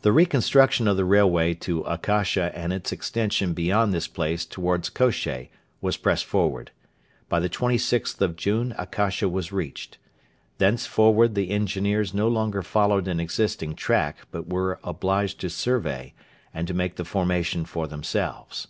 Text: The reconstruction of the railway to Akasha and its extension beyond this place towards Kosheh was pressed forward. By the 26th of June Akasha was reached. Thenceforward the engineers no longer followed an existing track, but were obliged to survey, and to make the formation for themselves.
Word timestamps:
The 0.00 0.12
reconstruction 0.12 0.88
of 0.88 0.96
the 0.96 1.04
railway 1.04 1.52
to 1.52 1.82
Akasha 1.82 2.50
and 2.56 2.72
its 2.72 2.90
extension 2.90 3.52
beyond 3.52 3.92
this 3.92 4.08
place 4.08 4.46
towards 4.46 4.88
Kosheh 4.88 5.50
was 5.82 5.98
pressed 5.98 6.24
forward. 6.24 6.70
By 7.28 7.38
the 7.38 7.50
26th 7.50 8.22
of 8.22 8.34
June 8.36 8.74
Akasha 8.78 9.28
was 9.28 9.52
reached. 9.52 9.98
Thenceforward 10.56 11.34
the 11.34 11.50
engineers 11.50 12.14
no 12.14 12.28
longer 12.28 12.62
followed 12.62 13.06
an 13.06 13.20
existing 13.20 13.74
track, 13.74 14.26
but 14.30 14.48
were 14.48 14.80
obliged 14.82 15.38
to 15.40 15.50
survey, 15.50 16.14
and 16.54 16.66
to 16.66 16.72
make 16.72 16.96
the 16.96 17.04
formation 17.04 17.66
for 17.66 17.86
themselves. 17.86 18.68